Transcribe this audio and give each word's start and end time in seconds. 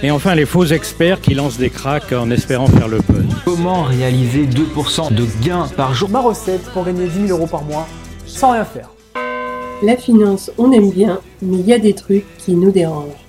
Et 0.00 0.12
enfin 0.12 0.36
les 0.36 0.46
faux 0.46 0.64
experts 0.64 1.20
qui 1.20 1.34
lancent 1.34 1.58
des 1.58 1.70
cracks 1.70 2.12
en 2.12 2.30
espérant 2.30 2.68
faire 2.68 2.86
le 2.86 2.98
buzz. 2.98 3.26
Comment 3.44 3.82
réaliser 3.82 4.46
2% 4.46 5.12
de 5.12 5.26
gains 5.44 5.66
par 5.76 5.92
jour 5.92 6.08
Ma 6.08 6.20
recette 6.20 6.62
pour 6.72 6.84
gagner 6.84 7.08
10 7.08 7.26
000 7.26 7.36
euros 7.36 7.48
par 7.48 7.64
mois 7.64 7.84
sans 8.24 8.52
rien 8.52 8.64
faire. 8.64 8.92
La 9.82 9.96
finance, 9.96 10.52
on 10.56 10.70
aime 10.70 10.90
bien, 10.90 11.20
mais 11.42 11.56
il 11.56 11.66
y 11.66 11.72
a 11.72 11.80
des 11.80 11.94
trucs 11.94 12.24
qui 12.38 12.54
nous 12.54 12.70
dérangent. 12.70 13.26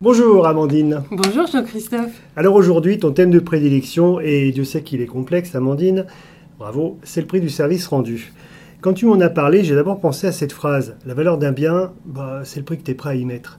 Bonjour 0.00 0.46
Amandine. 0.46 1.02
Bonjour 1.10 1.46
Jean-Christophe. 1.48 2.12
Alors 2.34 2.54
aujourd'hui, 2.54 2.98
ton 2.98 3.12
thème 3.12 3.30
de 3.30 3.38
prédilection, 3.38 4.18
et 4.18 4.52
Dieu 4.52 4.64
sait 4.64 4.82
qu'il 4.82 5.02
est 5.02 5.06
complexe 5.06 5.54
Amandine, 5.54 6.06
bravo, 6.58 6.98
c'est 7.02 7.20
le 7.20 7.26
prix 7.26 7.42
du 7.42 7.50
service 7.50 7.86
rendu. 7.88 8.32
Quand 8.80 8.94
tu 8.94 9.04
m'en 9.04 9.20
as 9.20 9.28
parlé, 9.28 9.64
j'ai 9.64 9.74
d'abord 9.74 10.00
pensé 10.00 10.26
à 10.26 10.32
cette 10.32 10.52
phrase. 10.52 10.96
La 11.04 11.12
valeur 11.12 11.36
d'un 11.36 11.52
bien, 11.52 11.92
bah, 12.06 12.40
c'est 12.44 12.60
le 12.60 12.64
prix 12.64 12.78
que 12.78 12.84
tu 12.84 12.92
es 12.92 12.94
prêt 12.94 13.10
à 13.10 13.14
y 13.14 13.26
mettre. 13.26 13.58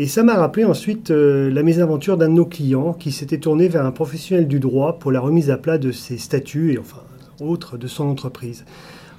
Et 0.00 0.06
ça 0.06 0.22
m'a 0.22 0.36
rappelé 0.36 0.64
ensuite 0.64 1.10
euh, 1.10 1.50
la 1.50 1.64
mésaventure 1.64 2.16
d'un 2.16 2.28
de 2.28 2.34
nos 2.34 2.46
clients 2.46 2.92
qui 2.92 3.10
s'était 3.10 3.38
tourné 3.38 3.66
vers 3.66 3.84
un 3.84 3.90
professionnel 3.90 4.46
du 4.46 4.60
droit 4.60 5.00
pour 5.00 5.10
la 5.10 5.18
remise 5.18 5.50
à 5.50 5.56
plat 5.56 5.76
de 5.76 5.90
ses 5.90 6.18
statuts 6.18 6.74
et 6.74 6.78
enfin 6.78 7.02
autres 7.40 7.76
de 7.76 7.88
son 7.88 8.04
entreprise. 8.04 8.64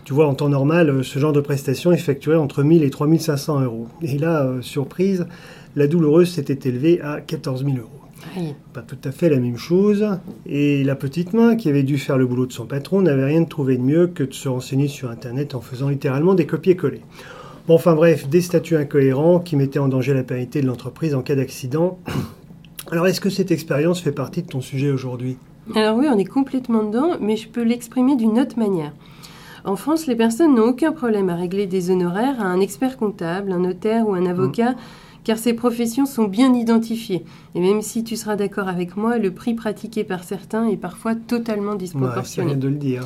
Tu 0.06 0.14
vois, 0.14 0.26
en 0.26 0.36
temps 0.36 0.48
normal, 0.48 0.90
euh, 0.90 1.04
ce 1.04 1.20
genre 1.20 1.34
de 1.34 1.42
prestation 1.42 1.92
effectuait 1.92 2.38
entre 2.38 2.64
1000 2.64 2.84
et 2.84 2.90
3500 2.90 3.60
euros. 3.60 3.88
Et 4.02 4.18
là, 4.18 4.46
euh, 4.46 4.62
surprise, 4.62 5.28
la 5.76 5.88
douloureuse 5.88 6.32
s'était 6.32 6.70
élevée 6.70 7.02
à 7.02 7.20
14 7.20 7.66
000 7.66 7.76
euros. 7.78 7.90
Pas 8.74 8.82
tout 8.82 8.98
à 9.04 9.12
fait 9.12 9.30
la 9.30 9.40
même 9.40 9.58
chose. 9.58 10.08
Et 10.46 10.86
la 10.86 10.96
petite 10.96 11.34
main, 11.34 11.58
qui 11.58 11.68
avait 11.68 11.84
dû 11.84 11.98
faire 11.98 12.18
le 12.18 12.26
boulot 12.26 12.46
de 12.46 12.54
son 12.54 12.66
patron, 12.66 13.02
n'avait 13.02 13.26
rien 13.26 13.44
trouvé 13.44 13.76
de 13.76 13.82
mieux 13.82 14.08
que 14.08 14.24
de 14.24 14.34
se 14.34 14.48
renseigner 14.48 14.88
sur 14.88 15.10
Internet 15.10 15.56
en 15.56 15.62
faisant 15.62 15.90
littéralement 15.90 16.36
des 16.36 16.46
copier-coller. 16.46 17.02
Bon, 17.70 17.76
enfin 17.76 17.94
bref, 17.94 18.28
des 18.28 18.42
statuts 18.42 18.78
incohérents 18.78 19.40
qui 19.40 19.56
mettaient 19.56 19.78
en 19.78 19.90
danger 19.90 20.16
la 20.16 20.24
pérennité 20.24 20.60
de 20.60 20.66
l'entreprise 20.66 21.14
en 21.14 21.22
cas 21.22 21.36
d'accident. 21.36 22.00
Alors, 22.92 23.06
est-ce 23.06 23.22
que 23.22 23.30
cette 23.30 23.52
expérience 23.52 24.02
fait 24.02 24.12
partie 24.12 24.42
de 24.42 24.48
ton 24.48 24.60
sujet 24.60 24.90
aujourd'hui? 24.90 25.38
Alors 25.76 25.96
oui, 25.96 26.08
on 26.12 26.18
est 26.18 26.26
complètement 26.26 26.82
dedans, 26.82 27.18
mais 27.22 27.36
je 27.36 27.48
peux 27.48 27.62
l'exprimer 27.62 28.16
d'une 28.16 28.40
autre 28.40 28.58
manière. 28.58 28.92
En 29.66 29.76
France, 29.76 30.08
les 30.08 30.16
personnes 30.16 30.56
n'ont 30.56 30.70
aucun 30.70 30.92
problème 30.92 31.30
à 31.30 31.36
régler 31.36 31.68
des 31.68 31.92
honoraires 31.92 32.42
à 32.42 32.46
un 32.46 32.60
expert 32.60 32.98
comptable, 32.98 33.52
un 33.52 33.60
notaire 33.60 34.10
ou 34.10 34.16
un 34.16 34.26
avocat, 34.26 34.74
car 35.24 35.38
ces 35.38 35.54
professions 35.54 36.08
sont 36.08 36.24
bien 36.24 36.56
identifiées. 36.56 37.24
Et 37.54 37.60
même 37.60 37.84
si 37.84 38.04
tu 38.04 38.16
seras 38.16 38.36
d'accord 38.36 38.68
avec 38.68 38.98
moi, 38.98 39.20
le 39.20 39.30
prix 39.30 39.54
pratiqué 39.54 40.04
par 40.04 40.24
certains 40.24 40.68
est 40.68 40.76
parfois 40.76 41.14
totalement 41.14 41.74
Ouais, 41.74 41.78
disproportionné. 41.78 42.26
c'est 42.26 42.42
rien 42.56 42.58
de 42.58 42.68
le 42.68 42.78
dire. 42.78 43.04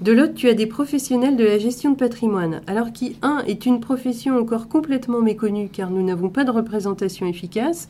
De 0.00 0.12
l'autre, 0.12 0.32
tu 0.32 0.48
as 0.48 0.54
des 0.54 0.66
professionnels 0.66 1.36
de 1.36 1.44
la 1.44 1.58
gestion 1.58 1.90
de 1.90 1.96
patrimoine, 1.96 2.62
alors 2.66 2.90
qui, 2.90 3.16
un, 3.20 3.42
est 3.46 3.66
une 3.66 3.80
profession 3.80 4.38
encore 4.38 4.68
complètement 4.68 5.20
méconnue 5.20 5.68
car 5.70 5.90
nous 5.90 6.02
n'avons 6.02 6.30
pas 6.30 6.44
de 6.44 6.50
représentation 6.50 7.26
efficace, 7.26 7.86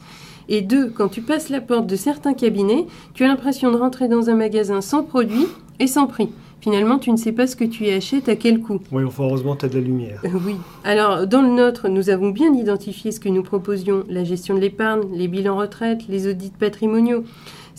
et 0.49 0.61
deux, 0.61 0.91
quand 0.91 1.07
tu 1.07 1.21
passes 1.21 1.51
la 1.51 1.61
porte 1.61 1.87
de 1.87 1.95
certains 1.95 2.35
cabinets, 2.35 2.87
tu 3.15 3.23
as 3.23 3.29
l'impression 3.29 3.71
de 3.71 3.77
rentrer 3.77 4.09
dans 4.09 4.29
un 4.29 4.35
magasin 4.35 4.81
sans 4.81 5.05
produit 5.05 5.47
et 5.79 5.87
sans 5.87 6.09
prix. 6.09 6.31
Finalement, 6.61 6.99
tu 6.99 7.13
ne 7.13 7.17
sais 7.17 7.31
pas 7.31 7.47
ce 7.47 7.55
que 7.55 7.65
tu 7.65 7.85
y 7.85 7.93
achètes, 7.93 8.29
à 8.29 8.35
quel 8.35 8.61
coût. 8.61 8.81
Oui, 8.91 9.05
enfin, 9.05 9.23
heureusement, 9.25 9.55
tu 9.55 9.67
as 9.67 9.69
de 9.69 9.77
la 9.77 9.81
lumière. 9.81 10.21
Euh, 10.25 10.29
Oui. 10.45 10.57
Alors, 10.83 11.29
dans 11.29 11.43
le 11.43 11.49
nôtre, 11.49 11.89
nous 11.89 12.11
avons 12.11 12.31
bien 12.31 12.53
identifié 12.53 13.13
ce 13.13 13.21
que 13.21 13.29
nous 13.29 13.45
proposions 13.45 14.03
la 14.09 14.25
gestion 14.25 14.57
de 14.57 14.61
l'épargne, 14.61 15.03
les 15.15 15.29
bilans 15.29 15.57
retraite, 15.57 16.01
les 16.09 16.29
audits 16.29 16.53
patrimoniaux. 16.59 17.23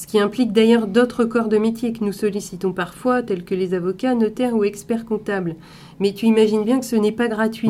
Ce 0.01 0.07
qui 0.07 0.19
implique 0.19 0.51
d'ailleurs 0.51 0.87
d'autres 0.87 1.25
corps 1.25 1.47
de 1.47 1.59
métier 1.59 1.93
que 1.93 2.03
nous 2.03 2.11
sollicitons 2.11 2.73
parfois, 2.73 3.21
tels 3.21 3.43
que 3.43 3.53
les 3.53 3.75
avocats, 3.75 4.15
notaires 4.15 4.55
ou 4.55 4.63
experts 4.63 5.05
comptables. 5.05 5.55
Mais 5.99 6.11
tu 6.11 6.25
imagines 6.25 6.63
bien 6.63 6.79
que 6.79 6.87
ce 6.87 6.95
n'est 6.95 7.11
pas 7.11 7.27
gratuit. 7.27 7.69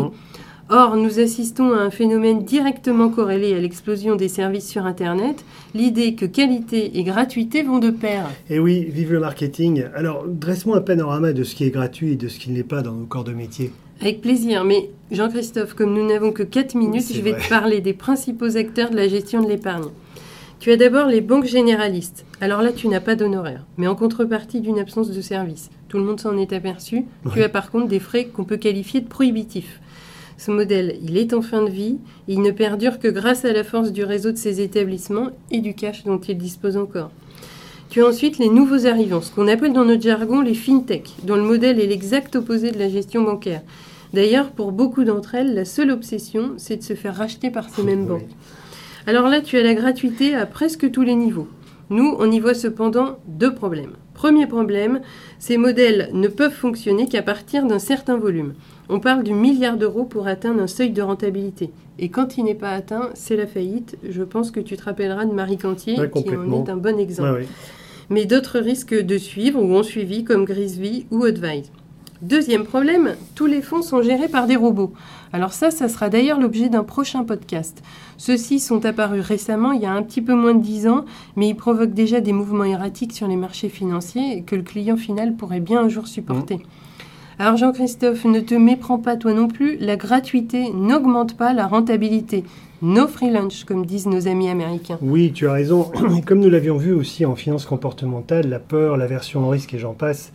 Or, 0.70 0.96
nous 0.96 1.20
assistons 1.20 1.74
à 1.74 1.80
un 1.82 1.90
phénomène 1.90 2.46
directement 2.46 3.10
corrélé 3.10 3.54
à 3.54 3.60
l'explosion 3.60 4.16
des 4.16 4.30
services 4.30 4.70
sur 4.70 4.86
Internet, 4.86 5.44
l'idée 5.76 6.16
que 6.16 6.26
qualité 6.26 6.98
et 6.98 7.04
gratuité 7.04 7.64
vont 7.64 7.80
de 7.80 7.90
pair. 7.90 8.30
Et 8.50 8.60
oui, 8.60 8.86
vive 8.86 9.12
le 9.12 9.20
marketing. 9.20 9.84
Alors, 9.94 10.24
dresse-moi 10.26 10.78
un 10.78 10.82
panorama 10.82 11.34
de 11.34 11.44
ce 11.44 11.54
qui 11.54 11.66
est 11.66 11.70
gratuit 11.70 12.14
et 12.14 12.16
de 12.16 12.30
ce 12.30 12.40
qui 12.40 12.50
ne 12.50 12.56
l'est 12.56 12.64
pas 12.64 12.82
dans 12.82 12.94
nos 12.94 13.08
corps 13.08 13.26
de 13.26 13.34
métier. 13.34 13.74
Avec 14.00 14.22
plaisir, 14.22 14.64
mais 14.64 14.90
Jean-Christophe, 15.12 15.74
comme 15.74 15.94
nous 15.94 16.08
n'avons 16.08 16.32
que 16.32 16.44
4 16.44 16.76
minutes, 16.76 17.14
je 17.14 17.20
vais 17.20 17.34
vrai. 17.34 17.42
te 17.42 17.50
parler 17.50 17.82
des 17.82 17.94
principaux 17.94 18.56
acteurs 18.56 18.90
de 18.90 18.96
la 18.96 19.10
gestion 19.10 19.44
de 19.44 19.50
l'épargne. 19.50 19.90
Tu 20.62 20.72
as 20.72 20.78
d'abord 20.78 21.08
les 21.08 21.22
banques 21.22 21.46
généralistes. 21.46 22.24
Alors 22.40 22.62
là, 22.62 22.72
tu 22.72 22.88
n'as 22.88 23.00
pas 23.00 23.16
d'honoraires, 23.16 23.66
mais 23.78 23.88
en 23.88 23.96
contrepartie 23.96 24.62
d'une 24.62 24.78
absence 24.78 25.10
de 25.10 25.20
service. 25.20 25.72
Tout 25.90 25.98
le 25.98 26.04
monde 26.04 26.20
s'en 26.20 26.38
est 26.38 26.54
aperçu. 26.54 27.06
Tu 27.34 27.42
as 27.42 27.50
par 27.50 27.72
contre 27.72 27.88
des 27.88 28.00
frais 28.00 28.26
qu'on 28.26 28.44
peut 28.44 28.58
qualifier 28.58 29.02
de 29.02 29.08
prohibitifs. 29.08 29.80
Ce 30.38 30.52
modèle, 30.52 30.98
il 31.02 31.18
est 31.18 31.34
en 31.34 31.42
fin 31.42 31.64
de 31.64 31.72
vie 31.72 31.98
et 32.28 32.34
il 32.34 32.44
ne 32.44 32.52
perdure 32.52 33.00
que 33.00 33.08
grâce 33.08 33.44
à 33.44 33.54
la 33.54 33.64
force 33.64 33.92
du 33.92 34.04
réseau 34.04 34.32
de 34.32 34.38
ces 34.38 34.62
établissements 34.62 35.30
et 35.50 35.62
du 35.62 35.74
cash 35.74 36.04
dont 36.04 36.20
il 36.20 36.38
dispose 36.38 36.78
encore. 36.78 37.10
Tu 37.90 38.04
as 38.04 38.08
ensuite 38.08 38.38
les 38.38 38.50
nouveaux 38.50 38.86
arrivants, 38.86 39.22
ce 39.22 39.32
qu'on 39.32 39.48
appelle 39.48 39.74
dans 39.74 39.84
notre 39.84 40.04
jargon 40.04 40.42
les 40.42 40.54
fintech, 40.54 41.10
dont 41.24 41.38
le 41.38 41.42
modèle 41.42 41.80
est 41.80 41.88
l'exact 41.88 42.36
opposé 42.36 42.70
de 42.70 42.78
la 42.78 42.88
gestion 42.88 43.24
bancaire. 43.24 43.64
D'ailleurs, 44.14 44.52
pour 44.52 44.72
beaucoup 44.72 45.06
d'entre 45.06 45.34
elles, 45.34 45.56
la 45.56 45.66
seule 45.66 45.90
obsession, 45.90 46.52
c'est 46.58 46.78
de 46.78 46.84
se 46.84 46.94
faire 46.94 47.16
racheter 47.16 47.50
par 47.50 47.68
ces 47.68 47.82
mêmes 47.84 48.02
Oui. 48.04 48.08
banques. 48.10 48.30
Alors 49.08 49.28
là, 49.28 49.42
tu 49.42 49.58
as 49.58 49.64
la 49.64 49.74
gratuité 49.74 50.36
à 50.36 50.46
presque 50.46 50.92
tous 50.92 51.02
les 51.02 51.16
niveaux. 51.16 51.48
Nous, 51.90 52.16
on 52.20 52.32
y 52.32 52.40
voit 52.40 52.54
cependant 52.54 53.18
deux 53.28 53.54
problèmes. 53.54 53.94
Premier 54.14 54.46
problème, 54.48 55.02
ces 55.40 55.58
modèles 55.58 56.10
ne 56.14 56.28
peuvent 56.28 56.54
fonctionner 56.54 57.08
qu'à 57.08 57.22
partir 57.24 57.66
d'un 57.66 57.80
certain 57.80 58.18
volume. 58.18 58.54
On 58.90 59.00
parle 59.00 59.24
du 59.24 59.34
milliard 59.34 59.78
d'euros 59.78 60.06
pour 60.06 60.28
atteindre 60.28 60.62
un 60.62 60.68
seuil 60.68 60.92
de 60.92 61.02
rentabilité. 61.02 61.72
Et 61.98 62.10
quand 62.10 62.38
il 62.38 62.46
n'est 62.46 62.56
pas 62.56 62.72
atteint, 62.72 63.10
c'est 63.14 63.36
la 63.36 63.48
faillite. 63.48 63.98
Je 64.08 64.24
pense 64.24 64.52
que 64.52 64.60
tu 64.60 64.78
te 64.78 64.84
rappelleras 64.84 65.26
de 65.26 65.34
Marie 65.34 65.58
Cantier, 65.58 66.00
Ouais, 66.00 66.10
qui 66.10 66.30
en 66.30 66.66
est 66.66 66.70
un 66.70 66.78
bon 66.78 67.00
exemple 67.00 67.32
Ouais, 67.32 67.38
ouais. 67.40 67.48
mais 68.10 68.26
d'autres 68.26 68.60
risquent 68.60 69.02
de 69.02 69.18
suivre 69.18 69.62
ou 69.62 69.74
ont 69.76 69.84
suivi 69.84 70.24
comme 70.24 70.46
Grisby 70.46 71.08
ou 71.12 71.24
Advise. 71.24 71.72
Deuxième 72.22 72.66
problème, 72.66 73.16
tous 73.34 73.48
les 73.48 73.64
fonds 73.64 73.82
sont 73.82 74.04
gérés 74.04 74.28
par 74.28 74.46
des 74.46 74.56
robots. 74.56 74.94
Alors 75.34 75.54
ça, 75.54 75.72
ça 75.72 75.90
sera 75.90 76.08
d'ailleurs 76.08 76.40
l'objet 76.40 76.70
d'un 76.70 76.84
prochain 76.84 77.24
podcast. 77.24 77.82
Ceux-ci 78.18 78.60
sont 78.60 78.86
apparus 78.86 79.26
récemment, 79.26 79.72
il 79.72 79.82
y 79.82 79.88
a 79.88 79.92
un 79.92 80.04
petit 80.04 80.22
peu 80.22 80.36
moins 80.36 80.54
de 80.54 80.62
10 80.62 80.88
ans, 80.88 81.06
mais 81.36 81.50
ils 81.50 81.56
provoquent 81.56 81.96
déjà 81.96 82.22
des 82.22 82.32
mouvements 82.32 82.64
erratiques 82.64 83.14
sur 83.14 83.28
les 83.28 83.38
marchés 83.38 83.70
financiers 83.70 84.44
que 84.44 84.56
le 84.56 84.62
client 84.62 84.98
final 84.98 85.36
pourrait 85.36 85.62
bien 85.62 85.82
un 85.82 85.90
jour 85.90 86.08
supporter. 86.08 86.60
Alors 87.40 87.58
Jean-Christophe, 87.58 88.26
ne 88.26 88.40
te 88.40 88.54
méprends 88.54 89.00
pas 89.00 89.16
toi 89.16 89.34
non 89.34 89.48
plus, 89.48 89.78
la 89.80 89.96
gratuité 89.96 90.72
n'augmente 90.74 91.36
pas 91.36 91.54
la 91.54 91.66
rentabilité. 91.66 92.44
No 92.84 93.08
free 93.08 93.32
lunch, 93.32 93.64
comme 93.64 93.84
disent 93.84 94.06
nos 94.06 94.28
amis 94.28 94.50
américains. 94.50 95.00
Oui, 95.02 95.32
tu 95.32 95.48
as 95.48 95.54
raison. 95.54 95.92
Comme 96.26 96.40
nous 96.40 96.50
l'avions 96.50 96.78
vu 96.78 96.94
aussi 96.94 97.26
en 97.26 97.36
finance 97.36 97.66
comportementale, 97.66 98.50
la 98.50 98.58
peur, 98.60 98.98
l'aversion 98.98 99.46
au 99.46 99.50
risque 99.50 99.76
et 99.76 99.80
j'en 99.80 99.94
passe 99.94 100.32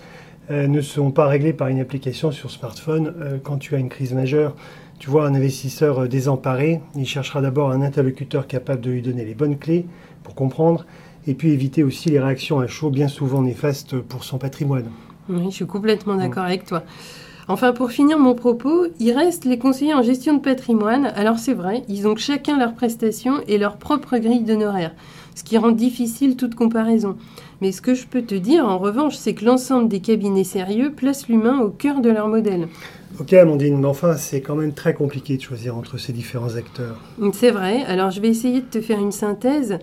euh, 0.50 0.68
ne 0.68 0.80
sont 0.80 1.10
pas 1.10 1.26
réglés 1.26 1.52
par 1.52 1.68
une 1.68 1.80
application 1.80 2.30
sur 2.30 2.50
smartphone. 2.50 3.14
Euh, 3.20 3.38
quand 3.42 3.58
tu 3.58 3.74
as 3.74 3.78
une 3.78 3.88
crise 3.88 4.12
majeure, 4.12 4.54
tu 4.98 5.10
vois 5.10 5.26
un 5.26 5.34
investisseur 5.34 6.02
euh, 6.02 6.08
désemparé, 6.08 6.80
il 6.94 7.06
cherchera 7.06 7.40
d'abord 7.40 7.72
un 7.72 7.82
interlocuteur 7.82 8.46
capable 8.46 8.80
de 8.80 8.90
lui 8.90 9.02
donner 9.02 9.24
les 9.24 9.34
bonnes 9.34 9.58
clés 9.58 9.86
pour 10.22 10.34
comprendre 10.34 10.86
et 11.26 11.34
puis 11.34 11.50
éviter 11.50 11.82
aussi 11.82 12.10
les 12.10 12.20
réactions 12.20 12.60
à 12.60 12.68
chaud 12.68 12.90
bien 12.90 13.08
souvent 13.08 13.42
néfastes 13.42 13.98
pour 13.98 14.22
son 14.22 14.38
patrimoine. 14.38 14.86
Oui, 15.28 15.46
je 15.50 15.56
suis 15.56 15.66
complètement 15.66 16.14
d'accord 16.14 16.44
avec 16.44 16.64
toi. 16.64 16.84
Enfin, 17.48 17.72
pour 17.72 17.92
finir 17.92 18.18
mon 18.18 18.34
propos, 18.34 18.86
il 18.98 19.12
reste 19.12 19.44
les 19.44 19.58
conseillers 19.58 19.94
en 19.94 20.02
gestion 20.02 20.34
de 20.34 20.40
patrimoine. 20.40 21.12
Alors 21.14 21.38
c'est 21.38 21.54
vrai, 21.54 21.84
ils 21.88 22.08
ont 22.08 22.16
chacun 22.16 22.58
leurs 22.58 22.74
prestations 22.74 23.40
et 23.46 23.56
leur 23.56 23.76
propre 23.76 24.18
grille 24.18 24.42
d'honoraires, 24.42 24.94
ce 25.36 25.44
qui 25.44 25.56
rend 25.56 25.70
difficile 25.70 26.34
toute 26.36 26.56
comparaison. 26.56 27.16
Mais 27.60 27.70
ce 27.70 27.80
que 27.80 27.94
je 27.94 28.06
peux 28.08 28.22
te 28.22 28.34
dire, 28.34 28.66
en 28.66 28.78
revanche, 28.78 29.14
c'est 29.14 29.32
que 29.34 29.44
l'ensemble 29.44 29.88
des 29.88 30.00
cabinets 30.00 30.42
sérieux 30.42 30.90
placent 30.90 31.28
l'humain 31.28 31.60
au 31.60 31.68
cœur 31.70 32.00
de 32.00 32.10
leur 32.10 32.26
modèle. 32.26 32.66
Ok 33.20 33.32
Amandine, 33.32 33.78
mais 33.78 33.86
enfin 33.86 34.16
c'est 34.16 34.40
quand 34.40 34.56
même 34.56 34.72
très 34.74 34.92
compliqué 34.92 35.36
de 35.36 35.42
choisir 35.42 35.76
entre 35.76 35.98
ces 35.98 36.12
différents 36.12 36.56
acteurs. 36.56 36.96
C'est 37.32 37.52
vrai, 37.52 37.84
alors 37.84 38.10
je 38.10 38.20
vais 38.20 38.28
essayer 38.28 38.60
de 38.60 38.66
te 38.66 38.80
faire 38.80 38.98
une 38.98 39.12
synthèse. 39.12 39.78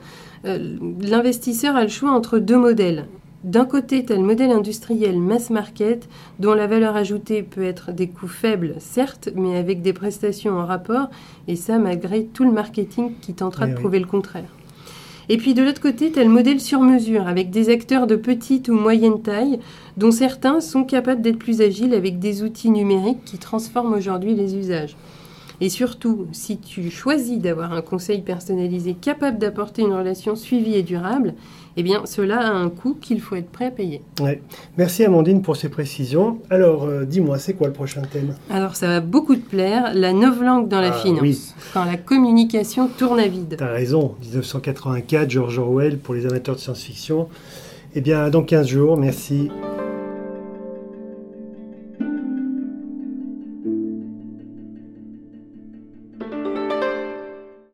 Euh, 0.46 0.76
L'investisseur 1.02 1.78
a 1.78 1.84
le 1.84 1.90
choix 1.90 2.12
entre 2.12 2.40
deux 2.40 2.58
modèles. 2.58 3.06
D'un 3.44 3.66
côté, 3.66 4.06
le 4.08 4.20
modèle 4.20 4.52
industriel 4.52 5.20
mass 5.20 5.50
market, 5.50 6.08
dont 6.40 6.54
la 6.54 6.66
valeur 6.66 6.96
ajoutée 6.96 7.44
peut 7.44 7.64
être 7.64 7.92
des 7.92 8.08
coûts 8.08 8.30
faibles, 8.30 8.76
certes, 8.80 9.30
mais 9.36 9.58
avec 9.58 9.82
des 9.82 9.92
prestations 9.92 10.58
en 10.58 10.66
rapport, 10.66 11.10
et 11.50 11.58
ça 11.58 11.78
malgré 11.78 12.24
tout 12.24 12.46
le 12.46 12.54
marketing 12.54 13.12
qui 13.20 13.34
tentera 13.34 13.66
Eh 13.66 13.72
de 13.72 13.76
oui. 13.76 13.80
prouver 13.82 14.00
le 14.00 14.06
contraire. 14.06 14.48
Et 15.28 15.38
puis 15.38 15.54
de 15.54 15.62
l'autre 15.62 15.82
côté, 15.82 16.10
le 16.10 16.30
modèle 16.30 16.62
sur 16.62 16.80
mesure, 16.82 17.28
avec 17.28 17.50
des 17.50 17.70
acteurs 17.70 18.08
de 18.08 18.16
petite 18.16 18.70
ou 18.70 18.74
moyenne 18.74 19.22
taille, 19.22 19.60
dont 19.98 20.12
certains 20.12 20.62
sont 20.62 20.86
capables 20.86 21.22
d'être 21.22 21.40
plus 21.40 21.62
agiles 21.62 21.94
avec 21.94 22.20
des 22.20 22.44
outils 22.44 22.70
numériques 22.70 23.24
qui 23.26 23.38
transforment 23.38 23.94
aujourd'hui 23.94 24.36
les 24.36 24.56
usages. 24.56 24.96
Et 25.64 25.70
surtout, 25.70 26.28
si 26.34 26.58
tu 26.58 26.90
choisis 26.92 27.40
d'avoir 27.40 27.72
un 27.72 27.82
conseil 27.82 28.20
personnalisé 28.22 28.96
capable 28.96 29.38
d'apporter 29.38 29.82
une 29.84 29.94
relation 29.94 30.36
suivie 30.36 30.76
et 30.76 30.84
durable, 30.84 31.36
eh 31.78 31.84
bien 31.84 32.02
cela 32.06 32.40
a 32.42 32.52
un 32.52 32.68
coût 32.68 32.98
qu'il 33.00 33.22
faut 33.22 33.38
être 33.38 33.50
prêt 33.50 33.68
à 33.68 33.72
payer. 33.72 34.02
Ouais. 34.20 34.42
Merci 34.78 35.06
Amandine 35.06 35.42
pour 35.42 35.56
ces 35.56 35.70
précisions. 35.70 36.40
Alors, 36.50 36.84
euh, 36.84 37.06
dis-moi, 37.06 37.38
c'est 37.40 37.54
quoi 37.54 37.68
le 37.68 37.74
prochain 37.74 38.02
thème? 38.02 38.36
Alors 38.50 38.76
ça 38.76 38.88
va 38.88 39.00
beaucoup 39.00 39.38
te 39.38 39.50
plaire, 39.50 39.94
la 39.94 40.12
novlangue 40.12 40.68
dans 40.68 40.82
la 40.82 40.90
Ah, 40.94 41.00
finance, 41.02 41.22
oui. 41.22 41.40
quand 41.74 41.86
la 41.86 41.96
communication 41.96 42.90
tourne 42.90 43.22
à 43.22 43.28
vide. 43.30 43.56
T'as 43.58 43.72
raison, 43.72 44.16
1984, 44.22 45.30
George 45.30 45.58
Orwell 45.60 45.98
pour 45.98 46.14
les 46.14 46.26
amateurs 46.26 46.56
de 46.56 46.60
science-fiction. 46.60 47.30
Eh 47.96 48.02
bien, 48.02 48.30
dans 48.30 48.44
15 48.44 48.68
jours, 48.68 48.98
merci. 48.98 49.50